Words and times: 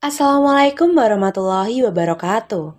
Assalamualaikum 0.00 0.96
warahmatullahi 0.96 1.84
wabarakatuh. 1.84 2.72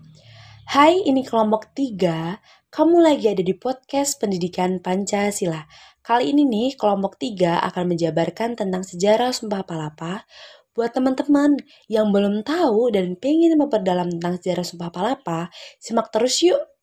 Hai, 0.73 1.05
ini 1.05 1.21
kelompok 1.21 1.69
3. 1.77 2.41
Kamu 2.73 2.97
lagi 2.97 3.29
ada 3.29 3.45
di 3.45 3.53
podcast 3.53 4.17
Pendidikan 4.17 4.81
Pancasila. 4.81 5.69
Kali 6.01 6.33
ini 6.33 6.49
nih, 6.49 6.73
kelompok 6.73 7.21
3 7.21 7.61
akan 7.61 7.93
menjabarkan 7.93 8.57
tentang 8.57 8.81
sejarah 8.81 9.29
Sumpah 9.37 9.61
Palapa. 9.61 10.25
Buat 10.73 10.97
teman-teman 10.97 11.61
yang 11.85 12.09
belum 12.09 12.41
tahu 12.41 12.89
dan 12.89 13.13
pengen 13.21 13.53
memperdalam 13.53 14.09
tentang 14.17 14.41
sejarah 14.41 14.65
Sumpah 14.65 14.89
Palapa, 14.89 15.53
simak 15.77 16.09
terus 16.09 16.41
yuk. 16.41 16.73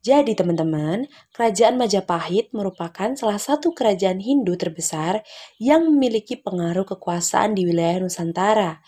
Jadi 0.00 0.32
teman-teman, 0.32 1.04
kerajaan 1.36 1.76
Majapahit 1.76 2.48
merupakan 2.56 3.12
salah 3.12 3.36
satu 3.36 3.76
kerajaan 3.76 4.24
Hindu 4.24 4.56
terbesar 4.56 5.20
yang 5.60 5.84
memiliki 5.84 6.40
pengaruh 6.40 6.88
kekuasaan 6.96 7.52
di 7.52 7.68
wilayah 7.68 8.00
Nusantara 8.00 8.80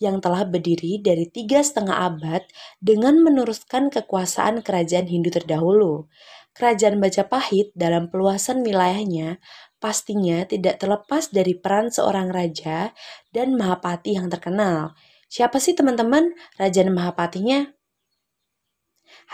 yang 0.00 0.18
telah 0.18 0.48
berdiri 0.48 0.98
dari 0.98 1.28
tiga 1.28 1.60
setengah 1.60 2.08
abad 2.08 2.42
dengan 2.80 3.20
meneruskan 3.20 3.92
kekuasaan 3.92 4.64
kerajaan 4.64 5.06
Hindu 5.06 5.28
terdahulu. 5.28 6.08
Kerajaan 6.56 6.98
Majapahit 6.98 7.70
dalam 7.78 8.10
peluasan 8.10 8.66
wilayahnya 8.66 9.38
pastinya 9.78 10.42
tidak 10.48 10.80
terlepas 10.82 11.30
dari 11.30 11.54
peran 11.54 11.92
seorang 11.92 12.32
raja 12.32 12.96
dan 13.30 13.54
Mahapati 13.54 14.16
yang 14.16 14.26
terkenal. 14.32 14.96
Siapa 15.30 15.62
sih 15.62 15.78
teman-teman 15.78 16.34
raja 16.58 16.82
dan 16.82 16.96
Mahapatinya? 16.96 17.70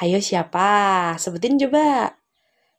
Hayo 0.02 0.20
siapa? 0.20 1.14
Sebutin 1.16 1.56
coba. 1.56 2.25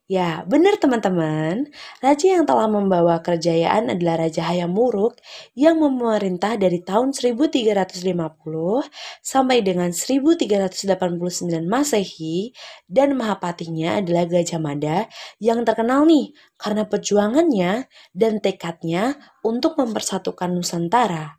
Ya, 0.07 0.47
benar 0.47 0.79
teman-teman. 0.79 1.67
Raja 1.99 2.39
yang 2.39 2.47
telah 2.47 2.71
membawa 2.71 3.19
kerajaan 3.19 3.91
adalah 3.91 4.23
Raja 4.23 4.47
Hayam 4.47 4.71
Wuruk 4.71 5.19
yang 5.51 5.83
memerintah 5.83 6.55
dari 6.55 6.79
tahun 6.79 7.11
1350 7.11 8.87
sampai 9.19 9.57
dengan 9.67 9.91
1389 9.91 11.67
Masehi 11.67 12.55
dan 12.87 13.19
Mahapatinya 13.19 13.99
adalah 13.99 14.23
Gajah 14.31 14.63
Mada 14.63 15.11
yang 15.43 15.67
terkenal 15.67 16.07
nih 16.07 16.31
karena 16.55 16.87
perjuangannya 16.87 17.91
dan 18.15 18.39
tekadnya 18.39 19.19
untuk 19.43 19.75
mempersatukan 19.75 20.55
Nusantara 20.55 21.36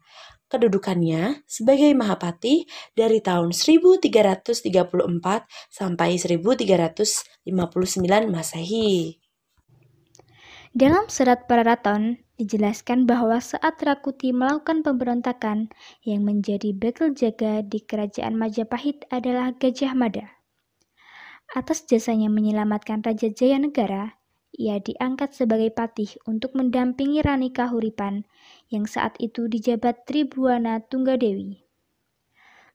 kedudukannya 0.48 1.44
sebagai 1.44 1.92
Mahapati 1.94 2.66
dari 2.96 3.20
tahun 3.20 3.52
1334 3.52 4.58
sampai 5.70 6.16
1359 6.16 7.46
Masehi. 8.28 9.20
Dalam 10.77 11.08
surat 11.08 11.48
Pararaton 11.48 12.20
dijelaskan 12.36 13.08
bahwa 13.08 13.40
saat 13.40 13.80
Rakuti 13.80 14.36
melakukan 14.36 14.84
pemberontakan 14.84 15.72
yang 16.05 16.22
menjadi 16.22 16.77
bekel 16.77 17.16
jaga 17.16 17.64
di 17.64 17.80
kerajaan 17.83 18.36
Majapahit 18.36 19.08
adalah 19.08 19.56
Gajah 19.56 19.96
Mada. 19.96 20.38
Atas 21.56 21.88
jasanya 21.88 22.28
menyelamatkan 22.28 23.00
Raja 23.00 23.33
Jayanegara, 23.33 24.17
ia 24.59 24.83
diangkat 24.83 25.39
sebagai 25.39 25.70
patih 25.70 26.19
untuk 26.27 26.59
mendampingi 26.59 27.23
Rani 27.23 27.55
Kahuripan 27.55 28.27
yang 28.75 28.91
saat 28.91 29.14
itu 29.23 29.47
dijabat 29.47 30.03
Tribuana 30.03 30.83
Tunggadewi. 30.83 31.62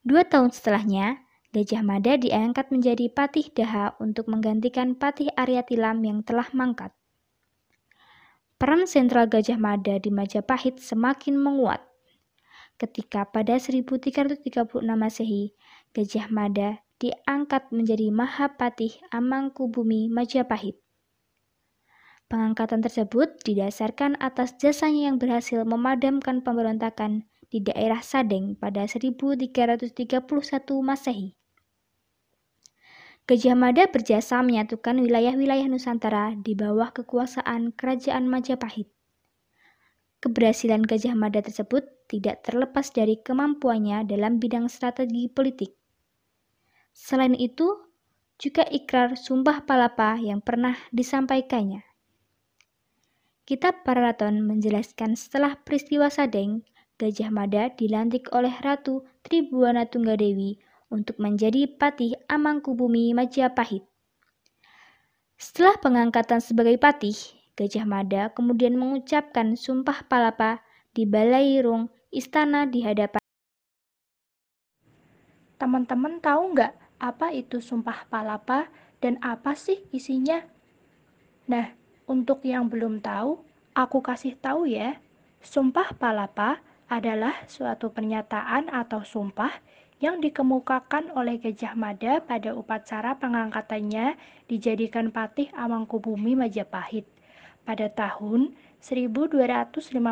Dua 0.04 0.24
tahun 0.24 0.56
setelahnya, 0.56 1.24
Gajah 1.54 1.84
Mada 1.86 2.18
diangkat 2.18 2.74
menjadi 2.74 3.12
patih 3.14 3.52
Daha 3.54 3.94
untuk 4.02 4.26
menggantikan 4.32 4.98
patih 4.98 5.30
Arya 5.38 5.62
Tilam 5.64 6.02
yang 6.02 6.20
telah 6.26 6.50
mangkat. 6.50 6.90
Peran 8.60 8.84
sentral 8.84 9.32
Gajah 9.32 9.60
Mada 9.60 9.96
di 10.00 10.12
Majapahit 10.12 10.80
semakin 10.84 11.40
menguat. 11.40 11.84
Ketika 12.76 13.28
pada 13.30 13.56
1336 13.62 14.44
Masehi, 14.84 15.56
Gajah 15.96 16.28
Mada 16.34 16.84
diangkat 17.00 17.72
menjadi 17.72 18.12
Mahapatih 18.12 19.00
Amangkubumi 19.14 20.12
Majapahit. 20.12 20.83
Pengangkatan 22.32 22.82
tersebut 22.82 23.40
didasarkan 23.46 24.18
atas 24.18 24.58
jasanya 24.58 25.12
yang 25.12 25.18
berhasil 25.22 25.62
memadamkan 25.64 26.42
pemberontakan 26.42 27.28
di 27.54 27.62
daerah 27.62 28.02
Sadeng 28.02 28.58
pada 28.58 28.90
1331 28.90 29.94
Masehi. 30.82 31.38
Gajah 33.24 33.56
Mada 33.56 33.88
berjasa 33.88 34.44
menyatukan 34.44 35.00
wilayah-wilayah 35.00 35.72
Nusantara 35.72 36.36
di 36.36 36.60
bawah 36.60 36.92
kekuasaan 36.92 37.72
Kerajaan 37.72 38.28
Majapahit. 38.28 38.92
Keberhasilan 40.20 40.84
Gajah 40.84 41.16
Mada 41.16 41.40
tersebut 41.40 41.88
tidak 42.12 42.44
terlepas 42.44 42.92
dari 42.92 43.22
kemampuannya 43.24 44.04
dalam 44.04 44.44
bidang 44.44 44.68
strategi 44.68 45.32
politik. 45.32 45.72
Selain 46.92 47.32
itu, 47.38 47.72
juga 48.36 48.68
ikrar 48.68 49.16
Sumpah 49.16 49.64
Palapa 49.64 50.20
yang 50.20 50.44
pernah 50.44 50.76
disampaikannya. 50.92 51.93
Kitab 53.44 53.84
Pararaton 53.84 54.40
menjelaskan 54.40 55.20
setelah 55.20 55.60
peristiwa 55.60 56.08
Sadeng, 56.08 56.64
Gajah 56.96 57.28
Mada 57.28 57.68
dilantik 57.76 58.32
oleh 58.32 58.56
Ratu 58.64 59.04
Tribuana 59.20 59.84
Tunggadewi 59.84 60.64
untuk 60.88 61.20
menjadi 61.20 61.68
patih 61.68 62.16
Amangkubumi 62.32 63.12
Majapahit. 63.12 63.84
Setelah 65.36 65.76
pengangkatan 65.76 66.40
sebagai 66.40 66.80
patih, 66.80 67.20
Gajah 67.60 67.84
Mada 67.84 68.32
kemudian 68.32 68.80
mengucapkan 68.80 69.60
sumpah 69.60 70.08
palapa 70.08 70.64
di 70.96 71.04
Balai 71.04 71.60
Rung 71.60 71.92
istana 72.16 72.64
di 72.64 72.80
hadapan. 72.80 73.20
Teman-teman 75.60 76.24
tahu 76.24 76.56
nggak 76.56 76.74
apa 77.04 77.36
itu 77.36 77.60
sumpah 77.60 78.08
palapa 78.08 78.72
dan 79.04 79.20
apa 79.20 79.52
sih 79.52 79.84
isinya? 79.92 80.40
Nah, 81.52 81.83
untuk 82.04 82.44
yang 82.44 82.68
belum 82.68 83.00
tahu, 83.00 83.40
aku 83.72 84.00
kasih 84.04 84.36
tahu 84.36 84.68
ya. 84.68 85.00
Sumpah 85.44 85.96
Palapa 85.96 86.60
adalah 86.92 87.34
suatu 87.48 87.92
pernyataan 87.92 88.68
atau 88.72 89.04
sumpah 89.04 89.52
yang 90.04 90.20
dikemukakan 90.20 91.16
oleh 91.16 91.40
Gajah 91.40 91.80
Mada 91.80 92.20
pada 92.20 92.52
upacara 92.52 93.16
pengangkatannya 93.16 94.20
dijadikan 94.52 95.16
patih 95.16 95.48
Amangkubumi 95.56 96.36
Majapahit 96.36 97.08
pada 97.64 97.88
tahun 97.88 98.52
1258 98.84 100.04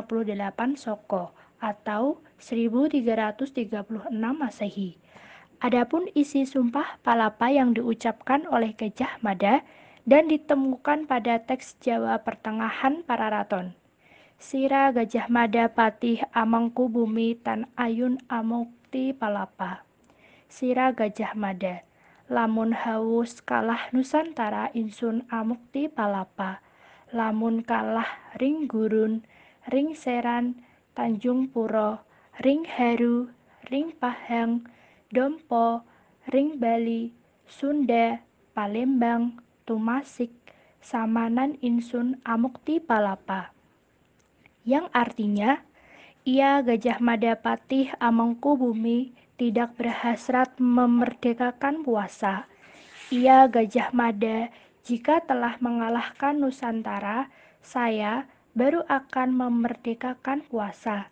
Soko 0.80 1.35
atau 1.59 2.24
1336 2.40 3.51
Masehi. 4.16 4.96
Adapun 5.62 6.09
isi 6.18 6.47
sumpah 6.47 6.97
palapa 7.06 7.51
yang 7.53 7.75
diucapkan 7.75 8.47
oleh 8.50 8.74
Gajah 8.74 9.22
Mada 9.22 9.62
dan 10.06 10.29
ditemukan 10.29 11.06
pada 11.06 11.41
teks 11.41 11.78
Jawa 11.81 12.22
pertengahan 12.25 13.06
Pararaton. 13.06 13.78
Sira 14.41 14.89
Gajah 14.89 15.29
Mada 15.29 15.69
Patih 15.69 16.25
Amangku 16.34 16.89
Bumi 16.89 17.38
Tan 17.38 17.69
Ayun 17.78 18.17
Amukti 18.25 19.13
Palapa. 19.13 19.85
Sira 20.50 20.89
Gajah 20.89 21.38
Mada. 21.38 21.85
Lamun 22.31 22.72
haus 22.72 23.44
kalah 23.44 23.91
Nusantara 23.91 24.72
insun 24.72 25.28
amukti 25.28 25.91
palapa. 25.91 26.63
Lamun 27.12 27.59
kalah 27.59 28.07
ring 28.39 28.72
gurun, 28.72 29.28
ring 29.68 29.91
seran, 30.00 30.63
Tanjung 30.95 31.51
Puro, 31.51 32.00
ring 32.39 32.63
heru, 32.63 33.35
ring 33.68 33.91
pahang, 34.00 34.63
dompo, 35.12 35.83
ring 36.31 36.56
Bali, 36.56 37.12
Sunda, 37.51 38.23
Palembang, 38.56 39.44
Tumasik, 39.64 40.34
Samanan 40.82 41.58
Insun 41.62 42.18
Amukti 42.26 42.82
Palapa. 42.82 43.54
Yang 44.66 44.90
artinya, 44.94 45.52
ia 46.22 46.62
Gajah 46.62 47.02
Mada 47.02 47.34
Patih 47.34 47.94
Amengku 47.98 48.54
Bumi 48.58 49.13
tidak 49.42 49.74
berhasrat 49.78 50.54
memerdekakan 50.62 51.81
puasa. 51.81 52.46
Ia 53.10 53.50
Gajah 53.50 53.90
Mada 53.90 54.54
jika 54.81 55.22
telah 55.22 55.62
mengalahkan 55.62 56.42
Nusantara, 56.42 57.30
saya 57.62 58.25
baru 58.57 58.81
akan 58.90 59.30
memerdekakan 59.34 60.42
puasa. 60.46 61.10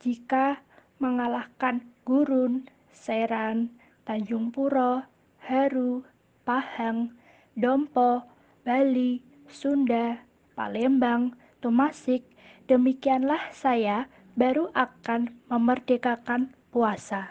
Jika 0.00 0.60
mengalahkan 0.96 1.84
Gurun, 2.08 2.68
Seran, 2.92 3.72
Tanjung 4.08 4.48
Puro, 4.50 5.04
Heru, 5.44 6.02
Pahang, 6.42 7.14
Dompo, 7.52 8.24
Bali, 8.64 9.20
Sunda, 9.44 10.24
Palembang, 10.56 11.36
Tumasik, 11.60 12.24
demikianlah 12.64 13.52
saya 13.52 14.08
baru 14.32 14.72
akan 14.72 15.28
memerdekakan 15.52 16.56
puasa. 16.72 17.28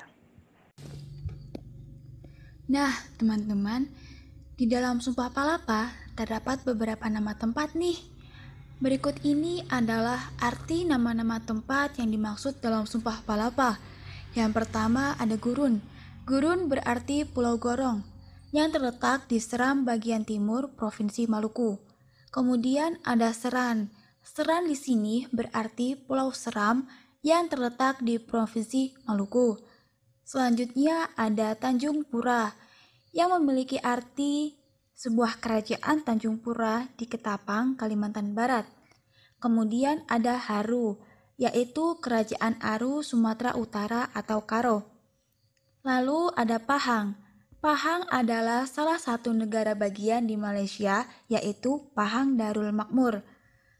Nah, 2.70 2.94
teman-teman, 3.18 3.90
di 4.56 4.70
dalam 4.70 5.02
Sumpah 5.02 5.34
Palapa 5.34 5.90
terdapat 6.14 6.62
beberapa 6.70 7.10
nama 7.10 7.34
tempat 7.34 7.74
nih. 7.74 7.98
Berikut 8.78 9.26
ini 9.26 9.66
adalah 9.74 10.32
arti 10.38 10.86
nama-nama 10.86 11.42
tempat 11.42 11.98
yang 11.98 12.14
dimaksud 12.14 12.62
dalam 12.62 12.86
Sumpah 12.86 13.26
Palapa. 13.26 13.82
Yang 14.38 14.54
pertama 14.54 15.18
ada 15.18 15.34
Gurun. 15.34 15.82
Gurun 16.30 16.70
berarti 16.70 17.26
Pulau 17.26 17.58
Gorong 17.58 18.11
yang 18.52 18.68
terletak 18.68 19.32
di 19.32 19.40
Seram 19.40 19.88
bagian 19.88 20.28
timur 20.28 20.76
Provinsi 20.76 21.24
Maluku. 21.28 21.80
Kemudian 22.36 23.00
ada 23.08 23.32
Seran. 23.32 23.92
Seran 24.22 24.68
di 24.68 24.76
sini 24.76 25.28
berarti 25.32 25.96
Pulau 25.96 26.36
Seram 26.36 26.88
yang 27.24 27.48
terletak 27.48 28.04
di 28.04 28.20
Provinsi 28.20 28.92
Maluku. 29.08 29.56
Selanjutnya 30.28 31.12
ada 31.16 31.56
Tanjung 31.56 32.04
Pura 32.04 32.52
yang 33.16 33.36
memiliki 33.40 33.80
arti 33.80 34.56
sebuah 34.96 35.40
kerajaan 35.40 36.04
Tanjung 36.04 36.40
Pura 36.40 36.88
di 36.96 37.08
Ketapang, 37.08 37.80
Kalimantan 37.80 38.36
Barat. 38.36 38.68
Kemudian 39.42 40.06
ada 40.06 40.38
Haru, 40.38 41.02
yaitu 41.40 41.98
Kerajaan 41.98 42.62
Aru 42.62 43.02
Sumatera 43.02 43.58
Utara 43.58 44.14
atau 44.14 44.46
Karo. 44.46 44.86
Lalu 45.82 46.30
ada 46.38 46.62
Pahang. 46.62 47.18
Pahang 47.62 48.10
adalah 48.10 48.66
salah 48.66 48.98
satu 48.98 49.38
negara 49.38 49.78
bagian 49.78 50.26
di 50.26 50.34
Malaysia, 50.34 51.06
yaitu 51.30 51.94
Pahang 51.94 52.34
Darul 52.34 52.74
Makmur. 52.74 53.22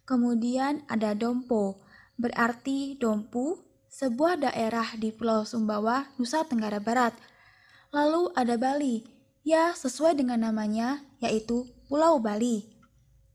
Kemudian 0.06 0.86
ada 0.86 1.18
Dompo, 1.18 1.82
berarti 2.14 2.94
Dompu, 3.02 3.58
sebuah 3.90 4.38
daerah 4.38 4.86
di 5.02 5.10
Pulau 5.10 5.50
Sumbawa, 5.50 6.14
Nusa 6.22 6.46
Tenggara 6.46 6.78
Barat. 6.78 7.18
Lalu 7.90 8.30
ada 8.38 8.54
Bali, 8.54 9.02
ya 9.42 9.74
sesuai 9.74 10.14
dengan 10.14 10.46
namanya, 10.46 11.02
yaitu 11.18 11.66
Pulau 11.90 12.22
Bali. 12.22 12.70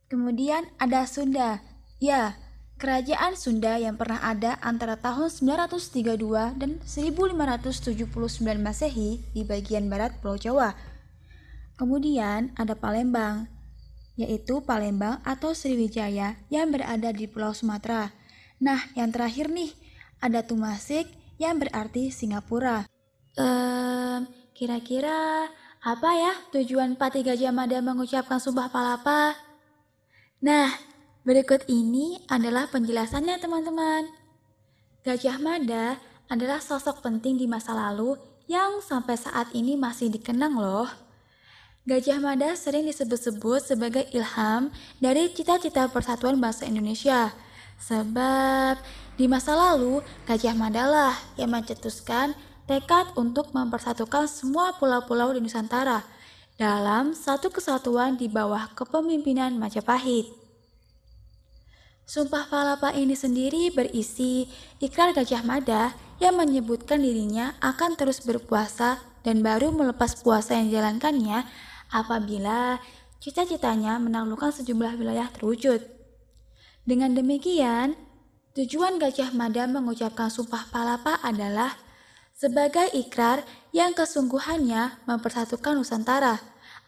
Kemudian 0.07 0.71
ada 0.79 1.11
Sunda, 1.11 1.59
ya 1.99 2.39
Kerajaan 2.77 3.41
Sunda 3.41 3.81
yang 3.81 3.97
pernah 3.97 4.21
ada 4.21 4.61
antara 4.61 5.01
tahun 5.01 5.33
932 5.33 6.61
dan 6.61 6.77
1579 6.85 8.05
Masehi 8.61 9.25
di 9.33 9.49
bagian 9.49 9.89
barat 9.89 10.13
Pulau 10.21 10.37
Jawa. 10.37 10.77
Kemudian 11.81 12.53
ada 12.53 12.77
Palembang, 12.77 13.49
yaitu 14.21 14.61
Palembang 14.61 15.25
atau 15.25 15.57
Sriwijaya 15.57 16.37
yang 16.53 16.69
berada 16.69 17.17
di 17.17 17.25
Pulau 17.25 17.57
Sumatera. 17.57 18.13
Nah, 18.61 18.85
yang 18.93 19.09
terakhir 19.09 19.49
nih, 19.49 19.73
ada 20.21 20.45
Tumasik 20.45 21.09
yang 21.41 21.57
berarti 21.57 22.13
Singapura. 22.13 22.85
Ehm, 23.41 24.29
kira-kira 24.53 25.49
apa 25.81 26.11
ya 26.13 26.33
tujuan 26.53 27.01
Pati 27.01 27.25
Gajah 27.25 27.57
Mada 27.57 27.81
mengucapkan 27.81 28.37
sumpah 28.37 28.69
palapa? 28.69 29.33
Nah, 30.45 30.69
Berikut 31.27 31.67
ini 31.67 32.23
adalah 32.31 32.71
penjelasannya 32.71 33.43
teman-teman. 33.43 34.07
Gajah 35.03 35.43
Mada 35.43 35.99
adalah 36.31 36.63
sosok 36.63 37.03
penting 37.03 37.35
di 37.35 37.51
masa 37.51 37.75
lalu 37.75 38.15
yang 38.47 38.79
sampai 38.79 39.19
saat 39.19 39.51
ini 39.51 39.75
masih 39.75 40.07
dikenang 40.07 40.55
loh. 40.55 40.87
Gajah 41.83 42.23
Mada 42.23 42.55
sering 42.55 42.87
disebut-sebut 42.87 43.59
sebagai 43.59 44.07
ilham 44.15 44.71
dari 45.03 45.27
cita-cita 45.35 45.91
persatuan 45.91 46.39
bangsa 46.39 46.63
Indonesia. 46.63 47.35
Sebab 47.83 48.79
di 49.19 49.27
masa 49.27 49.59
lalu, 49.59 50.07
Gajah 50.31 50.55
Mada 50.55 50.87
lah 50.87 51.19
yang 51.35 51.51
mencetuskan 51.51 52.39
tekad 52.71 53.11
untuk 53.19 53.51
mempersatukan 53.51 54.31
semua 54.31 54.79
pulau-pulau 54.79 55.35
di 55.35 55.43
Nusantara 55.43 56.07
dalam 56.55 57.19
satu 57.19 57.51
kesatuan 57.51 58.15
di 58.15 58.31
bawah 58.31 58.71
kepemimpinan 58.79 59.59
Majapahit. 59.59 60.46
Sumpah 62.07 62.47
Palapa 62.47 62.95
ini 62.95 63.19
sendiri 63.19 63.75
berisi 63.75 64.47
ikrar 64.79 65.11
Gajah 65.11 65.43
Mada 65.43 65.91
yang 66.23 66.39
menyebutkan 66.39 67.03
dirinya 67.03 67.59
akan 67.59 67.99
terus 67.99 68.23
berpuasa 68.23 69.03
dan 69.27 69.43
baru 69.43 69.75
melepas 69.75 70.15
puasa 70.23 70.55
yang 70.55 70.71
dijalankannya 70.71 71.43
apabila 71.91 72.79
cita-citanya 73.19 73.99
menaklukkan 73.99 74.55
sejumlah 74.55 75.03
wilayah 75.03 75.27
terwujud. 75.35 75.83
Dengan 76.87 77.11
demikian, 77.11 77.99
tujuan 78.55 79.03
Gajah 79.03 79.35
Mada 79.35 79.67
mengucapkan 79.67 80.31
Sumpah 80.31 80.71
Palapa 80.71 81.19
adalah 81.27 81.75
sebagai 82.31 82.87
ikrar 82.95 83.43
yang 83.75 83.99
kesungguhannya 83.99 85.03
mempersatukan 85.11 85.75
Nusantara 85.75 86.39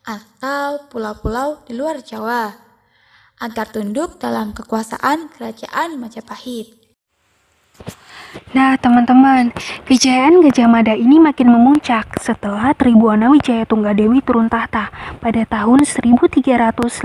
atau 0.06 0.86
pulau-pulau 0.86 1.66
di 1.66 1.74
luar 1.74 2.06
Jawa 2.06 2.67
agar 3.38 3.70
tunduk 3.70 4.19
dalam 4.19 4.50
kekuasaan 4.50 5.31
kerajaan 5.31 5.99
Majapahit. 5.99 6.75
Nah, 8.48 8.80
teman-teman, 8.80 9.52
kejayaan 9.84 10.40
Gajah 10.40 10.72
Mada 10.72 10.96
ini 10.96 11.20
makin 11.20 11.52
memuncak 11.52 12.16
setelah 12.16 12.72
Tribuana 12.72 13.28
Wijaya 13.28 13.68
Tunggadewi 13.68 14.24
turun 14.24 14.48
tahta 14.48 14.88
pada 15.20 15.44
tahun 15.44 15.84
1351 15.84 16.96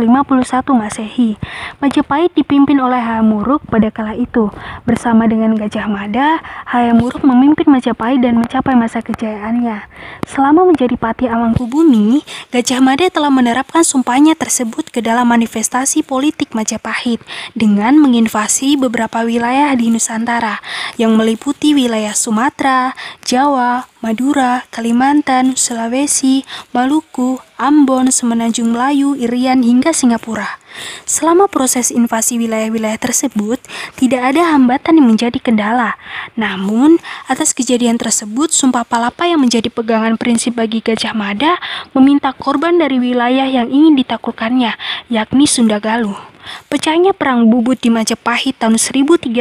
Masehi. 0.72 1.36
Majapahit 1.84 2.32
dipimpin 2.32 2.80
oleh 2.80 2.96
Hayamuruk 2.96 3.60
pada 3.68 3.92
kala 3.92 4.16
itu. 4.16 4.56
Bersama 4.88 5.28
dengan 5.28 5.52
Gajah 5.60 5.92
Mada, 5.92 6.40
Hayamuruk 6.72 7.28
memimpin 7.28 7.68
Majapahit 7.68 8.24
dan 8.24 8.40
mencapai 8.40 8.80
masa 8.80 9.04
kejayaannya. 9.04 9.92
Selama 10.24 10.64
menjadi 10.64 10.96
Pati 10.96 11.28
Amangkubumi, 11.28 12.24
Gajah 12.56 12.80
Mada 12.80 13.12
telah 13.12 13.28
menerapkan 13.28 13.84
sumpahnya 13.84 14.40
tersebut 14.40 14.96
ke 14.96 15.04
dalam 15.04 15.28
manifestasi 15.28 16.08
politik 16.08 16.56
Majapahit 16.56 17.20
dengan 17.52 18.00
menginvasi 18.00 18.80
beberapa 18.80 19.28
wilayah 19.28 19.76
di 19.76 19.92
Nusantara 19.92 20.64
yang 20.96 21.20
meliputi 21.34 21.74
wilayah 21.74 22.14
Sumatera, 22.14 22.94
Jawa, 23.26 23.90
Madura, 24.06 24.70
Kalimantan, 24.70 25.58
Sulawesi, 25.58 26.46
Maluku, 26.78 27.42
Ambon, 27.58 28.14
Semenanjung 28.14 28.70
Melayu, 28.70 29.18
Irian, 29.18 29.66
hingga 29.66 29.98
Singapura. 29.98 30.62
Selama 31.10 31.50
proses 31.50 31.90
invasi 31.90 32.38
wilayah-wilayah 32.38 33.02
tersebut, 33.02 33.58
tidak 33.98 34.30
ada 34.30 34.54
hambatan 34.54 35.02
yang 35.02 35.10
menjadi 35.10 35.42
kendala. 35.42 35.98
Namun, 36.38 37.02
atas 37.26 37.50
kejadian 37.58 37.98
tersebut, 37.98 38.54
Sumpah 38.54 38.86
Palapa 38.86 39.26
yang 39.26 39.42
menjadi 39.42 39.74
pegangan 39.74 40.22
prinsip 40.22 40.54
bagi 40.54 40.86
Gajah 40.86 41.18
Mada 41.18 41.58
meminta 41.98 42.30
korban 42.30 42.78
dari 42.78 43.02
wilayah 43.02 43.50
yang 43.50 43.74
ingin 43.74 43.98
ditaklukkannya, 43.98 44.78
yakni 45.10 45.50
Sunda 45.50 45.82
Galuh. 45.82 46.33
Pecahnya 46.68 47.16
Perang 47.16 47.48
Bubut 47.48 47.80
di 47.80 47.88
Majapahit 47.88 48.60
tahun 48.60 48.76
1357 48.76 49.32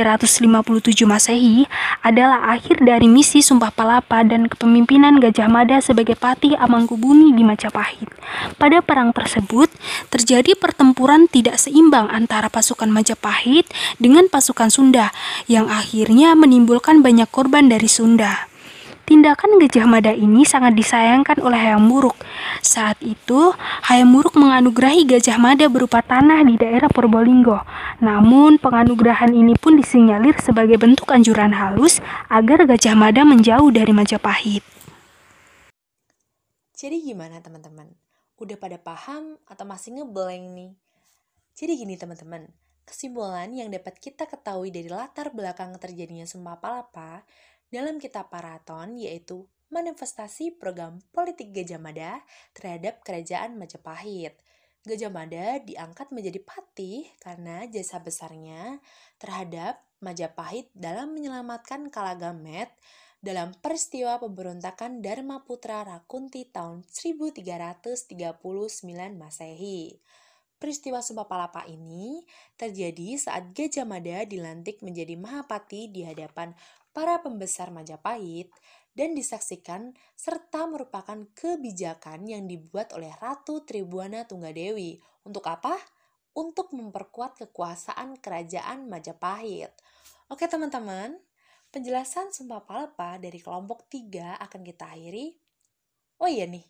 Masehi 1.03 1.67
adalah 2.05 2.53
akhir 2.55 2.85
dari 2.85 3.11
misi 3.11 3.43
Sumpah 3.43 3.75
Palapa 3.75 4.23
dan 4.23 4.47
kepemimpinan 4.47 5.19
Gajah 5.19 5.51
Mada 5.51 5.83
sebagai 5.83 6.15
patih 6.15 6.55
Amangkubumi 6.55 7.35
di 7.35 7.43
Majapahit. 7.43 8.07
Pada 8.61 8.79
perang 8.85 9.11
tersebut, 9.11 9.73
terjadi 10.13 10.55
pertempuran 10.55 11.27
tidak 11.27 11.59
seimbang 11.59 12.07
antara 12.13 12.47
pasukan 12.47 12.93
Majapahit 12.93 13.67
dengan 13.99 14.31
pasukan 14.31 14.71
Sunda 14.71 15.11
yang 15.51 15.67
akhirnya 15.67 16.39
menimbulkan 16.39 17.01
banyak 17.03 17.27
korban 17.33 17.67
dari 17.67 17.91
Sunda. 17.91 18.52
Tindakan 19.13 19.61
Gajah 19.61 19.85
Mada 19.85 20.09
ini 20.17 20.41
sangat 20.49 20.73
disayangkan 20.73 21.37
oleh 21.45 21.61
Hayam 21.61 21.85
Buruk. 21.85 22.17
Saat 22.65 22.97
itu, 23.05 23.53
Hayam 23.85 24.09
Buruk 24.09 24.41
menganugerahi 24.41 25.05
Gajah 25.05 25.37
Mada 25.37 25.69
berupa 25.69 26.01
tanah 26.01 26.41
di 26.49 26.57
daerah 26.57 26.89
Purbolinggo. 26.89 27.61
Namun, 28.01 28.57
penganugerahan 28.57 29.37
ini 29.37 29.53
pun 29.53 29.77
disinyalir 29.77 30.41
sebagai 30.41 30.81
bentuk 30.81 31.13
anjuran 31.13 31.53
halus 31.53 32.01
agar 32.33 32.65
Gajah 32.65 32.97
Mada 32.97 33.21
menjauh 33.29 33.69
dari 33.69 33.93
Majapahit. 33.93 34.65
Jadi 36.73 36.97
gimana 37.05 37.45
teman-teman? 37.45 37.93
Udah 38.41 38.57
pada 38.57 38.81
paham 38.81 39.37
atau 39.45 39.69
masih 39.69 40.01
ngeblank 40.01 40.57
nih? 40.57 40.73
Jadi 41.53 41.73
gini 41.85 42.01
teman-teman, 42.01 42.49
kesimpulan 42.89 43.53
yang 43.53 43.69
dapat 43.69 43.93
kita 44.01 44.25
ketahui 44.25 44.73
dari 44.73 44.89
latar 44.89 45.37
belakang 45.37 45.77
terjadinya 45.77 46.25
Sumpah 46.25 46.57
Palapa 46.57 47.29
dalam 47.73 47.97
kitab 47.97 48.29
Paraton 48.29 49.01
yaitu 49.01 49.49
manifestasi 49.73 50.61
program 50.61 51.01
politik 51.17 51.51
Gajah 51.57 51.81
Mada 51.81 52.21
terhadap 52.53 53.01
kerajaan 53.01 53.57
Majapahit. 53.57 54.37
Gajah 54.85 55.09
Mada 55.09 55.57
diangkat 55.65 56.13
menjadi 56.13 56.39
patih 56.45 57.09
karena 57.25 57.65
jasa 57.73 57.97
besarnya 58.05 58.79
terhadap 59.17 59.81
Majapahit 60.05 60.69
dalam 60.77 61.17
menyelamatkan 61.17 61.89
Kalagamet 61.89 62.69
dalam 63.23 63.55
peristiwa 63.63 64.19
pemberontakan 64.19 64.99
Dharma 64.99 65.47
Putra 65.47 65.87
Rakunti 65.87 66.51
tahun 66.51 66.83
1339 66.83 68.43
Masehi. 69.15 70.03
Peristiwa 70.59 71.03
Sumpah 71.03 71.27
Palapa 71.27 71.67
ini 71.71 72.27
terjadi 72.59 73.19
saat 73.19 73.55
Gajah 73.55 73.87
Mada 73.87 74.27
dilantik 74.27 74.83
menjadi 74.83 75.15
Mahapati 75.15 75.91
di 75.91 76.03
hadapan 76.03 76.55
para 76.93 77.21
pembesar 77.25 77.73
Majapahit 77.73 78.53
dan 78.93 79.17
disaksikan 79.17 79.97
serta 80.17 80.69
merupakan 80.69 81.17
kebijakan 81.33 82.29
yang 82.29 82.45
dibuat 82.45 82.93
oleh 82.93 83.13
Ratu 83.17 83.65
Tribuana 83.65 84.29
Tunggadewi. 84.29 85.01
Untuk 85.25 85.49
apa? 85.49 85.77
Untuk 86.37 86.73
memperkuat 86.73 87.41
kekuasaan 87.41 88.21
kerajaan 88.21 88.89
Majapahit. 88.89 89.73
Oke 90.29 90.49
teman-teman, 90.49 91.21
Penjelasan 91.73 92.29
Sumpah 92.29 92.69
Palapa 92.69 93.17
dari 93.17 93.41
kelompok 93.41 93.89
3 93.89 94.37
akan 94.45 94.61
kita 94.61 94.93
akhiri. 94.93 95.33
Oh 96.21 96.29
iya 96.29 96.45
nih, 96.45 96.69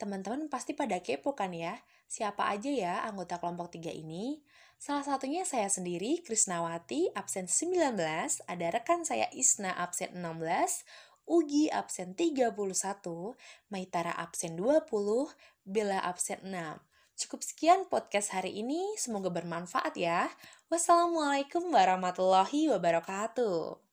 teman-teman 0.00 0.48
pasti 0.48 0.72
pada 0.72 0.96
kepo 1.04 1.36
kan 1.36 1.52
ya, 1.52 1.76
siapa 2.08 2.48
aja 2.48 2.72
ya 2.72 3.04
anggota 3.04 3.36
kelompok 3.36 3.76
3 3.76 3.92
ini? 3.92 4.40
Salah 4.78 5.02
satunya 5.02 5.42
saya 5.42 5.66
sendiri, 5.66 6.22
Krisnawati, 6.22 7.10
absen 7.10 7.50
19, 7.50 7.98
ada 8.46 8.66
rekan 8.70 9.02
saya 9.02 9.26
Isna, 9.34 9.74
absen 9.74 10.14
16, 10.14 10.86
Ugi 11.26 11.66
absen 11.66 12.14
31, 12.14 12.54
Maitara 13.74 14.14
absen 14.14 14.54
20, 14.54 15.34
Bella 15.66 15.98
absen 16.06 16.46
6. 16.46 16.78
Cukup 17.18 17.42
sekian 17.42 17.90
podcast 17.90 18.30
hari 18.30 18.62
ini, 18.62 18.94
semoga 18.94 19.34
bermanfaat 19.34 19.98
ya. 19.98 20.30
Wassalamualaikum 20.70 21.74
warahmatullahi 21.74 22.70
wabarakatuh. 22.70 23.87